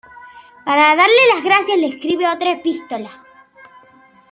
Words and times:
Para 0.65 0.95
darle 0.95 1.23
las 1.31 1.43
gracias, 1.43 1.77
le 1.77 1.85
escribe 1.85 2.27
otra 2.27 2.53
epístola. 2.53 3.11